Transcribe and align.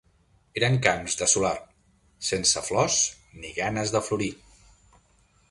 Eren 0.61 0.77
camps 0.85 1.17
de 1.19 1.27
solar, 1.33 1.51
sense 2.31 2.65
flors 2.69 2.97
ni 3.43 3.53
ganes 3.61 3.95
de 3.99 4.03
florir 4.09 4.33